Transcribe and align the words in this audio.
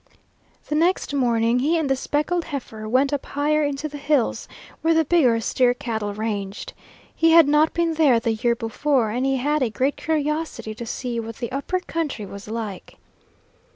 The 0.67 0.73
next 0.73 1.13
morning 1.13 1.59
he 1.59 1.77
and 1.77 1.87
the 1.87 1.95
speckled 1.95 2.45
heifer 2.45 2.89
went 2.89 3.13
up 3.13 3.23
higher 3.23 3.63
into 3.63 3.87
the 3.87 3.99
hills 3.99 4.47
where 4.81 4.95
the 4.95 5.05
bigger 5.05 5.39
steer 5.39 5.75
cattle 5.75 6.11
ranged. 6.11 6.73
He 7.15 7.29
had 7.33 7.47
not 7.47 7.71
been 7.75 7.93
there 7.93 8.19
the 8.19 8.33
year 8.33 8.55
before, 8.55 9.11
and 9.11 9.27
he 9.27 9.35
had 9.37 9.61
a 9.61 9.69
great 9.69 9.97
curiosity 9.97 10.73
to 10.73 10.87
see 10.87 11.19
what 11.19 11.35
the 11.35 11.51
upper 11.51 11.79
country 11.81 12.25
was 12.25 12.47
like. 12.47 12.95